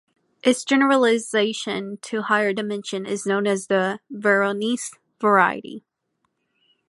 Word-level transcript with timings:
Its 0.41 0.65
generalization 0.65 1.97
to 2.01 2.23
higher 2.23 2.53
dimension 2.53 3.05
is 3.05 3.27
known 3.27 3.45
as 3.45 3.67
the 3.67 3.99
Veronese 4.09 4.95
variety. 5.19 5.85